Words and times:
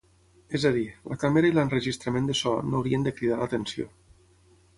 És 0.59 0.63
a 0.69 0.69
dir, 0.77 0.85
la 1.11 1.17
càmera 1.23 1.51
i 1.51 1.55
l'enregistrament 1.57 2.31
de 2.31 2.37
so 2.41 2.55
no 2.71 2.81
haurien 2.81 3.07
de 3.09 3.15
cridar 3.21 3.39
l'atenció. 3.45 3.89